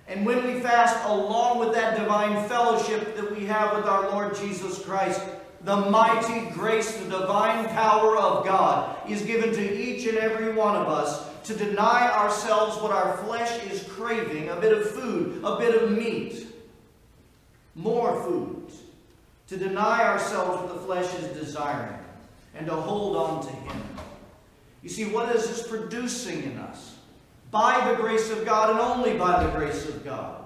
And 0.09 0.27
when 0.27 0.45
we 0.45 0.61
fast 0.61 1.05
along 1.09 1.61
with 1.61 1.73
that 1.75 1.97
divine 1.97 2.49
fellowship 2.49 3.17
that 3.17 3.31
we 3.31 3.45
have 3.47 3.77
with 3.77 3.87
our 3.87 4.11
Lord 4.11 4.35
Jesus 4.35 4.85
Christ, 4.85 5.23
the 5.63 5.77
mighty 5.77 6.51
grace, 6.51 6.97
the 6.97 7.11
divine 7.11 7.69
power 7.69 8.17
of 8.17 8.45
God 8.45 8.97
is 9.09 9.23
given 9.23 9.53
to 9.53 9.79
each 9.79 10.07
and 10.07 10.17
every 10.19 10.53
one 10.53 10.75
of 10.75 10.89
us 10.89 11.29
to 11.45 11.55
deny 11.55 12.11
ourselves 12.13 12.81
what 12.83 12.91
our 12.91 13.17
flesh 13.19 13.65
is 13.67 13.85
craving 13.85 14.49
a 14.49 14.57
bit 14.57 14.77
of 14.77 14.91
food, 14.91 15.41
a 15.45 15.59
bit 15.59 15.81
of 15.81 15.93
meat, 15.93 16.47
more 17.75 18.23
food, 18.25 18.71
to 19.49 19.57
deny 19.57 20.03
ourselves 20.03 20.63
what 20.63 20.75
the 20.75 20.81
flesh 20.81 21.13
is 21.15 21.37
desiring, 21.37 21.99
and 22.55 22.67
to 22.67 22.75
hold 22.75 23.17
on 23.17 23.43
to 23.43 23.51
Him. 23.51 23.90
You 24.83 24.89
see, 24.89 25.07
what 25.07 25.35
is 25.35 25.47
this 25.47 25.67
producing 25.67 26.43
in 26.45 26.57
us? 26.59 26.97
By 27.51 27.91
the 27.91 27.97
grace 27.97 28.31
of 28.31 28.45
God 28.45 28.71
and 28.71 28.79
only 28.79 29.19
by 29.19 29.45
the 29.45 29.51
grace 29.51 29.89
of 29.89 30.05
God. 30.05 30.45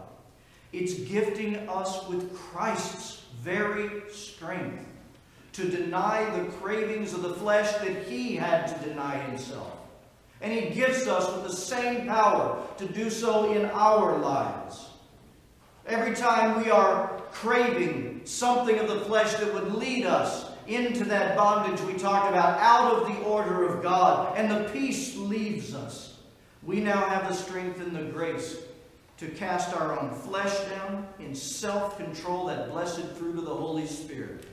It's 0.73 0.95
gifting 0.95 1.57
us 1.69 2.07
with 2.09 2.35
Christ's 2.37 3.23
very 3.43 4.03
strength 4.11 4.85
to 5.53 5.69
deny 5.69 6.29
the 6.37 6.51
cravings 6.53 7.13
of 7.13 7.23
the 7.23 7.35
flesh 7.35 7.73
that 7.75 8.05
he 8.05 8.35
had 8.35 8.67
to 8.67 8.89
deny 8.89 9.19
himself. 9.19 9.71
And 10.41 10.53
he 10.53 10.71
gives 10.71 11.07
us 11.07 11.33
with 11.33 11.45
the 11.45 11.57
same 11.57 12.07
power 12.09 12.61
to 12.79 12.87
do 12.87 13.09
so 13.09 13.53
in 13.53 13.67
our 13.67 14.19
lives. 14.19 14.89
Every 15.87 16.15
time 16.15 16.63
we 16.63 16.71
are 16.71 17.23
craving 17.31 18.23
something 18.25 18.79
of 18.79 18.89
the 18.89 19.01
flesh 19.01 19.35
that 19.35 19.55
would 19.55 19.75
lead 19.75 20.07
us 20.07 20.47
into 20.67 21.05
that 21.05 21.37
bondage 21.37 21.81
we 21.83 21.95
talked 21.95 22.29
about, 22.29 22.59
out 22.61 22.93
of 22.93 23.09
the 23.09 23.23
order 23.23 23.67
of 23.67 23.83
God, 23.83 24.37
and 24.37 24.51
the 24.51 24.71
peace 24.71 25.17
leaves 25.17 25.75
us. 25.75 26.19
We 26.63 26.81
now 26.81 27.09
have 27.09 27.29
the 27.29 27.35
strength 27.35 27.81
and 27.81 27.95
the 27.95 28.05
grace 28.05 28.57
to 29.19 29.29
cast 29.29 29.75
our 29.77 29.99
own 29.99 30.15
flesh 30.15 30.57
down 30.71 31.07
in 31.19 31.35
self 31.35 31.97
control, 31.99 32.47
that 32.47 32.71
blessed 32.71 33.07
fruit 33.13 33.39
of 33.39 33.45
the 33.45 33.55
Holy 33.55 33.87
Spirit, 33.87 34.47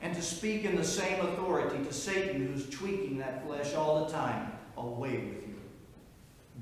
and 0.00 0.14
to 0.14 0.22
speak 0.22 0.64
in 0.64 0.76
the 0.76 0.84
same 0.84 1.20
authority 1.26 1.84
to 1.84 1.92
Satan 1.92 2.46
who's 2.46 2.68
tweaking 2.70 3.18
that 3.18 3.44
flesh 3.46 3.74
all 3.74 4.04
the 4.04 4.12
time 4.12 4.52
away 4.76 5.18
with 5.18 5.46
you. 5.48 5.56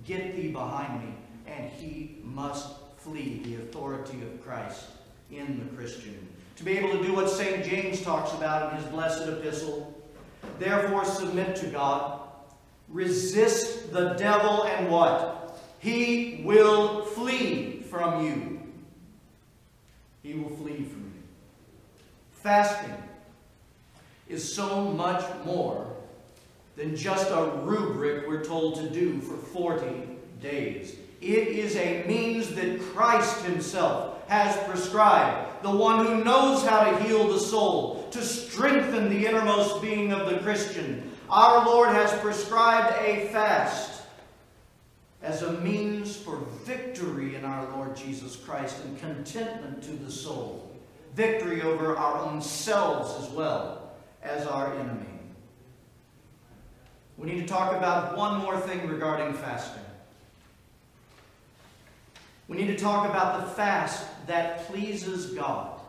Get 0.05 0.35
thee 0.35 0.51
behind 0.51 1.05
me, 1.05 1.15
and 1.47 1.71
he 1.71 2.19
must 2.25 2.75
flee 2.97 3.41
the 3.45 3.57
authority 3.57 4.23
of 4.23 4.43
Christ 4.43 4.87
in 5.31 5.59
the 5.59 5.77
Christian 5.77 6.29
to 6.57 6.65
be 6.65 6.79
able 6.79 6.91
to 6.99 7.05
do 7.05 7.15
what 7.15 7.29
St. 7.29 7.65
James 7.65 8.01
talks 8.01 8.33
about 8.33 8.73
in 8.73 8.81
his 8.81 8.87
blessed 8.91 9.29
epistle. 9.29 9.95
Therefore, 10.59 11.05
submit 11.05 11.55
to 11.57 11.67
God. 11.67 12.23
Resist 12.89 13.93
the 13.93 14.15
devil, 14.15 14.65
and 14.65 14.91
what? 14.91 15.61
He 15.79 16.41
will 16.45 17.05
flee 17.05 17.81
from 17.83 18.25
you. 18.25 18.61
He 20.23 20.35
will 20.35 20.57
flee 20.57 20.85
from 20.85 21.13
you. 21.15 21.23
Fasting 22.33 22.97
is 24.29 24.55
so 24.55 24.85
much 24.85 25.25
more 25.45 25.95
than 26.77 26.97
just 26.97 27.31
a 27.31 27.51
rubric 27.63 28.27
we're 28.27 28.45
told 28.45 28.77
to 28.77 28.89
do 28.89 29.21
for 29.21 29.37
40 29.37 29.87
days. 30.41 30.97
It 31.21 31.49
is 31.49 31.77
a 31.77 32.05
means 32.07 32.55
that 32.55 32.81
Christ 32.81 33.45
Himself 33.45 34.29
has 34.29 34.57
prescribed 34.69 35.56
the 35.67 35.77
one 35.77 36.07
who 36.07 36.23
knows 36.23 36.65
how 36.65 36.85
to 36.85 37.03
heal 37.03 37.27
the 37.27 37.41
soul, 37.41 38.07
to 38.13 38.23
strengthen 38.23 39.11
the 39.11 39.27
innermost 39.27 39.83
being 39.83 40.13
of 40.13 40.31
the 40.31 40.39
Christian. 40.39 41.11
Our 41.29 41.67
Lord 41.67 41.89
has 41.89 42.13
prescribed 42.21 42.95
a 43.03 43.27
fast 43.33 44.03
as 45.23 45.43
a 45.43 45.55
means 45.55 46.17
for 46.17 46.37
victory 46.65 47.35
in 47.35 47.45
our 47.45 47.69
Lord 47.77 47.97
Jesus 47.97 48.37
Christ 48.37 48.77
and 48.85 48.97
contentment 49.01 49.83
to 49.83 49.91
the 49.91 50.11
soul, 50.11 50.71
victory 51.17 51.63
over 51.63 51.97
our 51.97 52.19
own 52.19 52.41
selves 52.41 53.25
as 53.25 53.29
well 53.33 53.91
as 54.23 54.47
our 54.47 54.73
enemy. 54.79 55.19
We 57.19 57.27
need 57.29 57.41
to 57.41 57.47
talk 57.47 57.75
about 57.75 58.17
one 58.17 58.39
more 58.39 58.61
thing 58.61 58.87
regarding 58.87 59.35
fasting. 59.35 59.83
We 62.47 62.57
need 62.57 62.69
to 62.69 62.79
talk 62.79 63.11
about 63.11 63.41
the 63.41 63.51
fast 63.55 64.07
that 64.27 64.67
pleases 64.67 65.27
God 65.33 65.81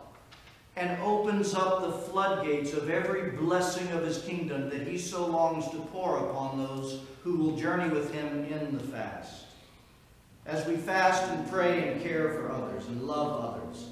and 0.76 1.00
opens 1.02 1.54
up 1.54 1.82
the 1.82 1.92
floodgates 1.92 2.72
of 2.72 2.88
every 2.88 3.30
blessing 3.32 3.88
of 3.88 4.04
his 4.04 4.18
kingdom 4.22 4.70
that 4.70 4.86
he 4.86 4.96
so 4.96 5.26
longs 5.26 5.68
to 5.70 5.78
pour 5.92 6.18
upon 6.18 6.58
those 6.58 7.00
who 7.24 7.36
will 7.36 7.56
journey 7.56 7.88
with 7.90 8.12
him 8.12 8.44
in 8.44 8.76
the 8.76 8.84
fast. 8.84 9.46
As 10.46 10.66
we 10.66 10.76
fast 10.76 11.24
and 11.24 11.50
pray 11.50 11.88
and 11.88 12.02
care 12.02 12.32
for 12.32 12.52
others 12.52 12.86
and 12.86 13.02
love 13.02 13.54
others. 13.54 13.86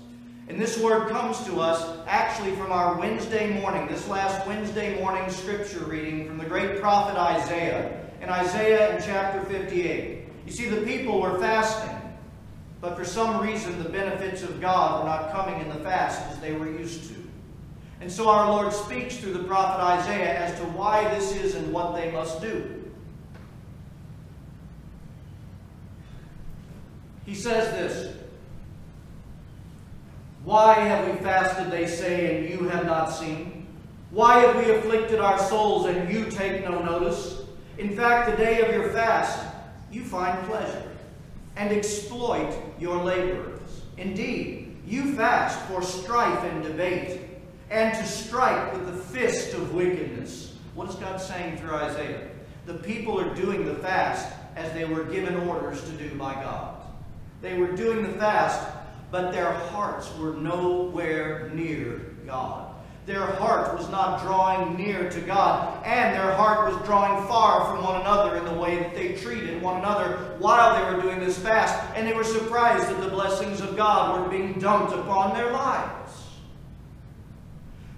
And 0.48 0.60
this 0.60 0.78
word 0.78 1.08
comes 1.08 1.44
to 1.46 1.60
us 1.60 1.98
actually 2.06 2.54
from 2.54 2.70
our 2.70 2.96
Wednesday 2.96 3.60
morning, 3.60 3.88
this 3.88 4.06
last 4.06 4.46
Wednesday 4.46 5.00
morning 5.00 5.28
scripture 5.28 5.84
reading 5.84 6.28
from 6.28 6.38
the 6.38 6.44
great 6.44 6.80
prophet 6.80 7.18
Isaiah, 7.18 8.00
in 8.22 8.28
Isaiah 8.28 8.94
in 8.94 9.02
chapter 9.02 9.44
58. 9.46 10.24
You 10.46 10.52
see, 10.52 10.68
the 10.68 10.82
people 10.82 11.20
were 11.20 11.40
fasting. 11.40 11.95
But 12.80 12.96
for 12.96 13.04
some 13.04 13.40
reason, 13.42 13.82
the 13.82 13.88
benefits 13.88 14.42
of 14.42 14.60
God 14.60 15.02
were 15.02 15.08
not 15.08 15.32
coming 15.32 15.60
in 15.60 15.68
the 15.68 15.82
fast 15.82 16.20
as 16.30 16.38
they 16.40 16.52
were 16.52 16.70
used 16.70 17.08
to. 17.08 17.14
And 18.00 18.12
so 18.12 18.28
our 18.28 18.50
Lord 18.50 18.72
speaks 18.72 19.16
through 19.16 19.32
the 19.32 19.44
prophet 19.44 19.82
Isaiah 19.82 20.38
as 20.38 20.58
to 20.60 20.66
why 20.66 21.08
this 21.14 21.34
is 21.34 21.54
and 21.54 21.72
what 21.72 21.94
they 21.94 22.10
must 22.10 22.42
do. 22.42 22.84
He 27.24 27.34
says 27.34 27.70
this 27.70 28.14
Why 30.44 30.74
have 30.74 31.08
we 31.08 31.18
fasted, 31.24 31.70
they 31.70 31.86
say, 31.86 32.36
and 32.36 32.48
you 32.48 32.68
have 32.68 32.84
not 32.84 33.06
seen? 33.06 33.66
Why 34.10 34.40
have 34.40 34.56
we 34.56 34.70
afflicted 34.70 35.18
our 35.18 35.38
souls, 35.38 35.86
and 35.86 36.12
you 36.12 36.30
take 36.30 36.62
no 36.62 36.82
notice? 36.82 37.42
In 37.78 37.96
fact, 37.96 38.30
the 38.30 38.36
day 38.36 38.60
of 38.60 38.72
your 38.72 38.90
fast, 38.90 39.44
you 39.90 40.04
find 40.04 40.46
pleasure 40.46 40.95
and 41.56 41.72
exploit 41.72 42.54
your 42.78 43.02
laborers. 43.02 43.82
Indeed, 43.96 44.76
you 44.86 45.14
fast 45.14 45.58
for 45.66 45.82
strife 45.82 46.44
and 46.44 46.62
debate, 46.62 47.20
and 47.70 47.96
to 47.96 48.06
strike 48.06 48.72
with 48.72 48.86
the 48.86 48.92
fist 48.92 49.54
of 49.54 49.74
wickedness. 49.74 50.56
What 50.74 50.88
is 50.88 50.94
God 50.96 51.20
saying 51.20 51.58
through 51.58 51.74
Isaiah? 51.74 52.28
The 52.66 52.74
people 52.74 53.18
are 53.18 53.34
doing 53.34 53.64
the 53.64 53.74
fast 53.74 54.32
as 54.54 54.72
they 54.72 54.84
were 54.84 55.04
given 55.04 55.48
orders 55.48 55.82
to 55.82 55.90
do 55.92 56.14
by 56.16 56.34
God. 56.34 56.76
They 57.42 57.58
were 57.58 57.72
doing 57.72 58.02
the 58.02 58.18
fast, 58.18 58.66
but 59.10 59.32
their 59.32 59.52
hearts 59.52 60.14
were 60.18 60.34
nowhere 60.34 61.50
near 61.54 62.00
God. 62.26 62.65
Their 63.06 63.24
heart 63.24 63.78
was 63.78 63.88
not 63.88 64.20
drawing 64.22 64.76
near 64.76 65.08
to 65.08 65.20
God, 65.20 65.80
and 65.86 66.12
their 66.12 66.32
heart 66.32 66.72
was 66.72 66.84
drawing 66.84 67.24
far 67.28 67.64
from 67.64 67.84
one 67.84 68.00
another 68.00 68.36
in 68.36 68.44
the 68.44 68.60
way 68.60 68.78
that 68.78 68.96
they 68.96 69.14
treated 69.14 69.62
one 69.62 69.78
another 69.78 70.34
while 70.40 70.74
they 70.74 70.92
were 70.92 71.00
doing 71.00 71.20
this 71.20 71.38
fast, 71.38 71.80
and 71.94 72.04
they 72.04 72.14
were 72.14 72.24
surprised 72.24 72.88
that 72.88 73.00
the 73.00 73.08
blessings 73.08 73.60
of 73.60 73.76
God 73.76 74.20
were 74.20 74.28
being 74.28 74.58
dumped 74.58 74.92
upon 74.92 75.36
their 75.36 75.52
lives. 75.52 76.12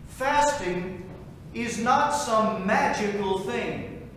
Fasting 0.08 1.08
is 1.54 1.78
not 1.78 2.10
some 2.10 2.66
magical 2.66 3.38
thing 3.38 4.10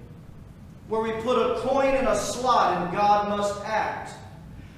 where 0.89 1.01
we 1.01 1.13
put 1.21 1.37
a 1.37 1.61
coin 1.61 1.95
in 1.95 2.05
a 2.05 2.15
slot 2.17 2.81
and 2.81 2.91
God 2.91 3.29
must 3.29 3.63
act. 3.63 4.11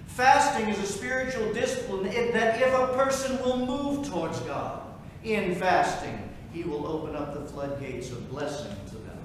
Fasting 0.06 0.70
is 0.70 0.78
a 0.78 0.86
spiritual 0.86 1.52
discipline 1.54 2.04
that 2.04 2.62
if 2.62 2.72
a 2.72 2.88
person 2.96 3.42
will 3.42 3.66
move 3.66 4.08
towards 4.08 4.40
God, 4.42 4.83
in 5.24 5.56
fasting, 5.56 6.30
he 6.52 6.64
will 6.64 6.86
open 6.86 7.16
up 7.16 7.34
the 7.34 7.52
floodgates 7.52 8.12
of 8.12 8.30
blessing 8.30 8.76
to 8.88 8.96
them. 8.96 9.18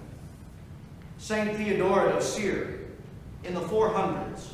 St. 1.19 1.57
Theodoret 1.57 2.15
of 2.15 2.23
Cyr, 2.23 2.81
in 3.45 3.55
the 3.55 3.61
400s, 3.61 4.49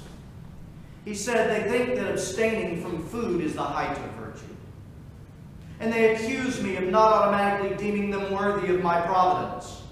he 1.04 1.14
said 1.14 1.50
they 1.50 1.70
think 1.70 1.96
that 1.96 2.10
abstaining 2.10 2.82
from 2.82 3.06
food 3.06 3.42
is 3.42 3.54
the 3.54 3.62
height 3.62 3.96
of 3.96 4.10
virtue. 4.12 4.44
And 5.80 5.92
they 5.92 6.14
accuse 6.14 6.62
me 6.62 6.76
of 6.76 6.84
not 6.84 7.12
automatically 7.12 7.76
deeming 7.76 8.10
them 8.10 8.32
worthy 8.32 8.74
of 8.74 8.82
my 8.82 9.00
providence. 9.02 9.82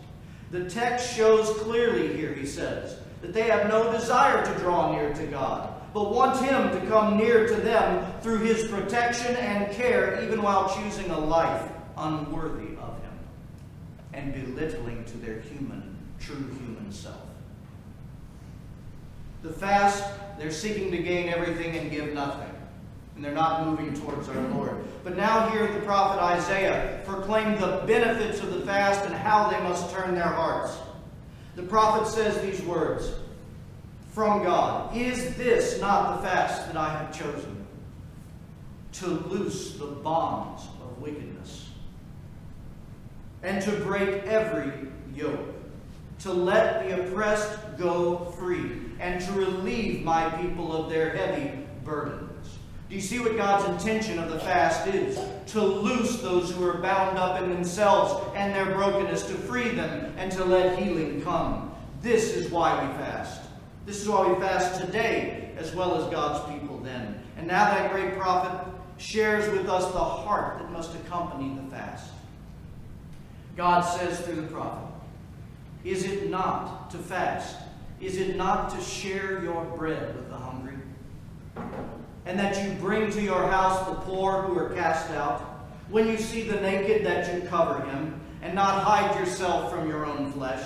The 0.51 0.69
text 0.71 1.15
shows 1.15 1.51
clearly 1.59 2.17
here, 2.17 2.33
he 2.33 2.47
says, 2.47 2.97
that 3.21 3.33
they 3.33 3.43
have 3.43 3.69
no 3.69 3.93
desire 3.93 4.45
to 4.45 4.61
draw 4.61 4.93
near 4.93 5.13
to 5.15 5.27
God 5.27 5.82
but 5.93 6.13
want 6.13 6.41
Him 6.45 6.71
to 6.71 6.87
come 6.87 7.17
near 7.17 7.47
to 7.47 7.55
them 7.55 8.11
through 8.21 8.39
His 8.39 8.67
protection 8.69 9.37
and 9.37 9.73
care, 9.73 10.23
even 10.25 10.43
while 10.43 10.75
choosing 10.75 11.11
a 11.11 11.19
life 11.19 11.71
unworthy 11.97 12.77
of 12.77 13.01
Him 13.03 13.19
and 14.13 14.35
belittling 14.35 15.05
to 15.05 15.19
their 15.19 15.41
human, 15.41 15.97
true 16.19 16.49
human 16.59 16.91
self. 16.91 17.17
The 19.43 19.53
fast, 19.53 20.05
they're 20.39 20.51
seeking 20.51 20.91
to 20.93 20.99
gain 20.99 21.29
everything 21.29 21.77
and 21.77 21.91
give 21.91 22.15
nothing. 22.15 22.49
And 23.15 23.25
they're 23.25 23.33
not 23.33 23.67
moving 23.67 23.93
towards 23.93 24.29
our 24.29 24.41
Lord. 24.49 24.77
But 25.05 25.17
now, 25.17 25.51
here 25.51 25.67
the 25.67 25.81
prophet 25.81 26.23
Isaiah 26.23 27.03
proclaimed 27.05 27.59
the 27.59 27.83
benefits 27.87 28.41
of 28.41 28.53
the 28.53 28.65
fast 28.65 29.05
and 29.05 29.15
how 29.15 29.51
they 29.51 29.61
must 29.61 29.93
turn 29.93 30.15
their 30.15 30.25
hearts. 30.25 30.79
The 31.57 31.65
prophet 31.65 32.09
says 32.09 32.41
these 32.41 32.63
words 32.63 33.13
from 34.13 34.45
God. 34.45 34.97
Is 34.97 35.35
this 35.37 35.81
not 35.81 36.17
the 36.17 36.29
fast 36.29 36.67
that 36.67 36.77
I 36.77 36.91
have 36.91 37.19
chosen? 37.19 37.67
To 38.93 39.07
loose 39.07 39.75
the 39.79 39.87
bonds 39.87 40.63
of 40.83 41.01
wickedness, 41.01 41.71
and 43.43 43.63
to 43.63 43.73
break 43.81 44.25
every 44.25 44.71
yoke, 45.15 45.49
to 46.21 46.33
let 46.33 46.87
the 46.87 47.03
oppressed 47.03 47.59
go 47.79 48.27
free, 48.39 48.83
and 49.01 49.21
to 49.25 49.33
relieve 49.33 50.05
my 50.05 50.29
people 50.41 50.77
of 50.77 50.91
their 50.91 51.17
heavy 51.17 51.59
burdens. 51.85 52.29
Do 52.89 52.95
you 52.95 53.01
see 53.01 53.19
what 53.19 53.37
God's 53.39 53.67
intention 53.71 54.19
of 54.19 54.31
the 54.31 54.39
fast 54.41 54.87
is? 54.89 55.19
To 55.53 55.63
loose 55.63 56.21
those 56.21 56.51
who 56.53 56.63
are 56.69 56.77
bound 56.77 57.17
up 57.17 57.43
in 57.43 57.49
themselves 57.49 58.23
and 58.37 58.55
their 58.55 58.75
brokenness, 58.75 59.23
to 59.29 59.33
free 59.33 59.71
them, 59.71 60.13
and 60.19 60.31
to 60.33 60.45
let 60.45 60.79
healing 60.79 61.23
come. 61.23 61.75
This 62.03 62.35
is 62.35 62.51
why 62.51 62.87
we 62.87 62.93
fast. 62.99 63.42
This 63.85 64.01
is 64.01 64.09
why 64.09 64.27
we 64.27 64.39
fast 64.41 64.81
today 64.81 65.51
as 65.57 65.75
well 65.75 65.97
as 65.97 66.11
God's 66.11 66.53
people 66.53 66.79
then. 66.79 67.21
And 67.37 67.47
now 67.47 67.65
that 67.65 67.93
great 67.93 68.17
prophet 68.17 68.73
shares 68.99 69.51
with 69.57 69.69
us 69.69 69.91
the 69.93 69.99
heart 69.99 70.59
that 70.59 70.71
must 70.71 70.95
accompany 70.95 71.55
the 71.55 71.71
fast. 71.71 72.11
God 73.57 73.81
says 73.81 74.21
through 74.21 74.37
the 74.37 74.47
prophet, 74.49 74.89
Is 75.85 76.05
it 76.05 76.31
not 76.31 76.91
to 76.91 76.99
fast? 76.99 77.57
Is 78.01 78.17
it 78.17 78.37
not 78.37 78.71
to 78.71 78.81
share 78.81 79.43
your 79.43 79.65
bread 79.77 80.17
with 80.17 80.29
the 80.29 80.37
hungry? 80.37 80.77
And 82.25 82.39
that 82.39 82.65
you 82.65 82.73
bring 82.81 83.11
to 83.13 83.21
your 83.21 83.47
house 83.49 83.87
the 83.89 83.95
poor 83.97 84.43
who 84.43 84.57
are 84.59 84.71
cast 84.71 85.11
out? 85.11 85.41
When 85.89 86.07
you 86.07 86.17
see 86.17 86.43
the 86.43 86.61
naked, 86.61 87.05
that 87.05 87.35
you 87.35 87.49
cover 87.49 87.85
him, 87.85 88.21
and 88.41 88.55
not 88.55 88.83
hide 88.83 89.19
yourself 89.19 89.71
from 89.73 89.89
your 89.89 90.07
own 90.07 90.33
flesh? 90.33 90.65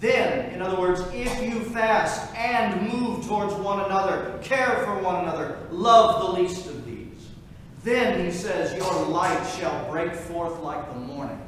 Then, 0.00 0.52
in 0.52 0.62
other 0.62 0.80
words, 0.80 1.00
if 1.12 1.42
you 1.42 1.60
fast 1.60 2.32
and 2.34 2.88
move 2.92 3.26
towards 3.26 3.52
one 3.54 3.84
another, 3.84 4.38
care 4.42 4.84
for 4.84 5.02
one 5.02 5.24
another, 5.24 5.58
love 5.70 6.22
the 6.22 6.40
least 6.40 6.66
of 6.66 6.86
these, 6.86 7.28
then, 7.82 8.24
he 8.24 8.30
says, 8.30 8.76
your 8.76 9.06
light 9.06 9.44
shall 9.58 9.90
break 9.90 10.14
forth 10.14 10.60
like 10.60 10.88
the 10.92 11.00
morning. 11.00 11.40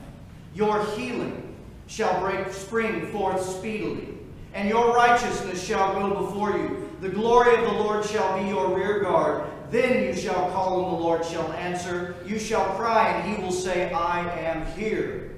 Your 0.54 0.84
healing 0.96 1.56
shall 1.86 2.20
break 2.20 2.52
spring 2.52 3.06
forth 3.08 3.42
speedily, 3.42 4.08
and 4.54 4.68
your 4.68 4.94
righteousness 4.94 5.62
shall 5.62 5.92
go 5.94 6.26
before 6.26 6.56
you. 6.56 6.88
The 7.00 7.08
glory 7.08 7.54
of 7.56 7.62
the 7.62 7.78
Lord 7.78 8.04
shall 8.04 8.38
be 8.40 8.48
your 8.48 8.74
rear 8.76 9.00
guard. 9.00 9.44
Then 9.70 10.06
you 10.06 10.14
shall 10.20 10.50
call, 10.50 10.84
and 10.84 10.98
the 10.98 11.02
Lord 11.02 11.24
shall 11.24 11.52
answer. 11.52 12.16
You 12.26 12.38
shall 12.38 12.64
cry, 12.74 13.10
and 13.10 13.36
he 13.36 13.42
will 13.42 13.52
say, 13.52 13.92
I 13.92 14.28
am 14.40 14.66
here. 14.72 15.29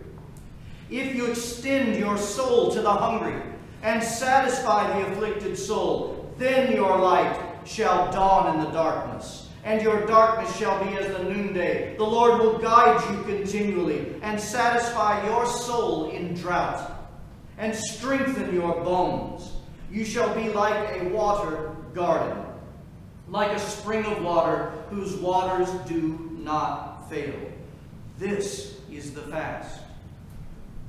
If 0.92 1.14
you 1.14 1.24
extend 1.24 1.96
your 1.96 2.18
soul 2.18 2.70
to 2.72 2.82
the 2.82 2.92
hungry 2.92 3.40
and 3.82 4.04
satisfy 4.04 4.92
the 4.92 5.10
afflicted 5.10 5.56
soul, 5.56 6.34
then 6.36 6.70
your 6.76 6.98
light 6.98 7.34
shall 7.64 8.12
dawn 8.12 8.54
in 8.54 8.62
the 8.62 8.70
darkness, 8.72 9.48
and 9.64 9.80
your 9.80 10.04
darkness 10.04 10.54
shall 10.54 10.84
be 10.84 10.94
as 10.98 11.16
the 11.16 11.24
noonday. 11.24 11.96
The 11.96 12.04
Lord 12.04 12.40
will 12.40 12.58
guide 12.58 13.02
you 13.10 13.22
continually 13.22 14.16
and 14.20 14.38
satisfy 14.38 15.26
your 15.26 15.46
soul 15.46 16.10
in 16.10 16.34
drought 16.34 16.92
and 17.56 17.74
strengthen 17.74 18.54
your 18.54 18.74
bones. 18.84 19.50
You 19.90 20.04
shall 20.04 20.34
be 20.34 20.50
like 20.50 21.00
a 21.00 21.08
water 21.08 21.74
garden, 21.94 22.44
like 23.28 23.52
a 23.52 23.60
spring 23.60 24.04
of 24.04 24.22
water 24.22 24.72
whose 24.90 25.14
waters 25.14 25.70
do 25.88 26.36
not 26.38 27.08
fail. 27.08 27.34
This 28.18 28.78
is 28.90 29.14
the 29.14 29.22
fast. 29.22 29.81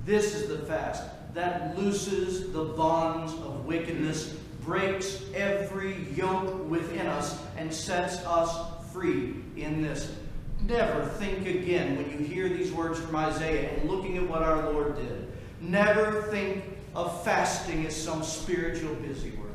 This 0.06 0.36
is 0.36 0.50
the 0.50 0.58
fast 0.60 1.04
that 1.34 1.78
looses 1.78 2.52
the 2.52 2.63
bonds 2.63 3.34
of 3.34 3.66
wickedness, 3.66 4.36
breaks 4.62 5.22
every 5.34 6.08
yoke 6.16 6.70
within 6.70 7.08
us, 7.08 7.42
and 7.58 7.74
sets 7.74 8.18
us 8.26 8.56
free 8.92 9.36
in 9.56 9.82
this. 9.82 10.13
Never 10.62 11.06
think 11.06 11.48
again 11.48 11.98
when 11.98 12.12
you 12.12 12.26
hear 12.26 12.50
these 12.50 12.72
words 12.72 13.00
from 13.00 13.16
Isaiah 13.16 13.72
and 13.72 13.89
looking 13.89 14.18
at 14.18 14.28
what 14.30 14.44
our 14.44 14.72
Lord 14.72 14.96
did. 14.96 15.32
Never 15.62 16.24
think 16.24 16.63
of 16.96 17.24
fasting 17.24 17.86
as 17.86 17.96
some 17.96 18.24
spiritual 18.24 18.94
busy 18.96 19.32
work. 19.32 19.50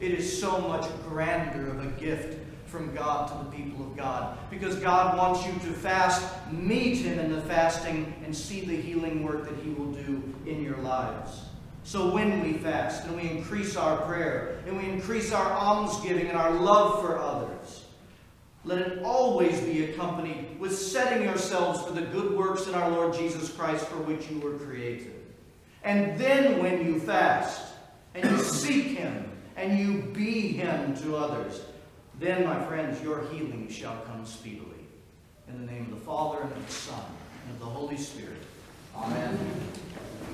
It 0.00 0.12
is 0.12 0.40
so 0.40 0.60
much 0.60 0.86
grander 1.08 1.68
of 1.68 1.84
a 1.84 1.88
gift 2.00 2.38
from 2.76 2.94
God 2.94 3.28
to 3.28 3.44
the 3.44 3.56
people 3.56 3.84
of 3.86 3.96
God. 3.96 4.38
Because 4.50 4.76
God 4.76 5.16
wants 5.16 5.46
you 5.46 5.52
to 5.52 5.74
fast, 5.74 6.30
meet 6.52 6.98
Him 6.98 7.18
in 7.18 7.32
the 7.32 7.40
fasting, 7.42 8.14
and 8.24 8.36
see 8.36 8.60
the 8.60 8.76
healing 8.76 9.24
work 9.24 9.48
that 9.48 9.58
He 9.64 9.70
will 9.70 9.92
do 9.92 10.22
in 10.46 10.62
your 10.62 10.76
lives. 10.78 11.46
So 11.84 12.12
when 12.12 12.42
we 12.42 12.54
fast 12.54 13.04
and 13.06 13.16
we 13.16 13.30
increase 13.30 13.76
our 13.76 13.98
prayer 13.98 14.58
and 14.66 14.76
we 14.76 14.88
increase 14.88 15.32
our 15.32 15.52
almsgiving 15.52 16.26
and 16.26 16.36
our 16.36 16.50
love 16.50 17.00
for 17.00 17.18
others, 17.18 17.84
let 18.64 18.78
it 18.78 19.02
always 19.04 19.60
be 19.60 19.84
accompanied 19.84 20.58
with 20.58 20.76
setting 20.76 21.22
yourselves 21.22 21.82
for 21.82 21.92
the 21.92 22.02
good 22.02 22.36
works 22.36 22.66
in 22.66 22.74
our 22.74 22.90
Lord 22.90 23.14
Jesus 23.14 23.52
Christ 23.52 23.86
for 23.86 23.98
which 23.98 24.28
you 24.28 24.40
were 24.40 24.58
created. 24.58 25.14
And 25.84 26.18
then 26.18 26.60
when 26.60 26.84
you 26.84 26.98
fast 26.98 27.74
and 28.16 28.28
you 28.28 28.42
seek 28.42 28.98
Him 28.98 29.30
and 29.54 29.78
you 29.78 30.02
be 30.12 30.48
Him 30.48 30.96
to 30.96 31.14
others, 31.14 31.60
then, 32.18 32.44
my 32.44 32.64
friends, 32.66 33.02
your 33.02 33.26
healing 33.28 33.68
shall 33.68 34.00
come 34.06 34.24
speedily. 34.24 34.70
In 35.48 35.64
the 35.64 35.72
name 35.72 35.82
of 35.82 35.90
the 35.90 36.04
Father, 36.04 36.42
and 36.42 36.52
of 36.52 36.66
the 36.66 36.72
Son, 36.72 37.04
and 37.44 37.54
of 37.54 37.60
the 37.60 37.66
Holy 37.66 37.96
Spirit. 37.96 38.42
Amen. 38.96 39.38